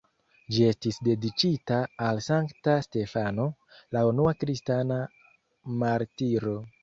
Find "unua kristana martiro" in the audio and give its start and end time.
4.13-6.57